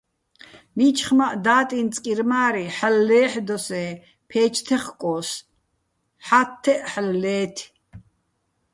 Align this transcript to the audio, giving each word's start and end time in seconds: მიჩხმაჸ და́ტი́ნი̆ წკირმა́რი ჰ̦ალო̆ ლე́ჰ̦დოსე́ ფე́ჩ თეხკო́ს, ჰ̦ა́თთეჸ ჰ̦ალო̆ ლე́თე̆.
მიჩხმაჸ 0.75 1.33
და́ტი́ნი̆ 1.45 1.91
წკირმა́რი 1.93 2.65
ჰ̦ალო̆ 2.77 3.03
ლე́ჰ̦დოსე́ 3.07 3.89
ფე́ჩ 4.29 4.53
თეხკო́ს, 4.67 5.29
ჰ̦ა́თთეჸ 6.27 6.81
ჰ̦ალო̆ 6.91 7.17
ლე́თე̆. 7.21 7.63